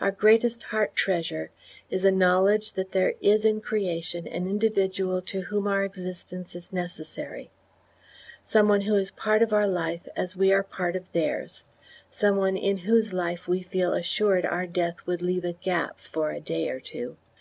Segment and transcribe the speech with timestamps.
[0.00, 1.50] Our greatest heart treasure
[1.90, 6.72] is a knowledge that there is in creation an individual to whom our existence is
[6.72, 7.50] necessary
[8.44, 11.64] some one who is part of our life as we are part of theirs,
[12.12, 16.30] some one in whose life we feel assured our death would leave a gap for
[16.30, 17.16] a day or two.